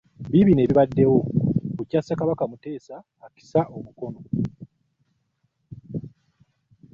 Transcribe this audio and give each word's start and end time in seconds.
Bino 0.31 0.61
bibaddewo 0.67 1.17
bukya 1.75 2.01
Ssekabaka 2.01 2.43
Muteesa 2.51 2.95
akisa 3.25 3.61
omukono 3.77 4.19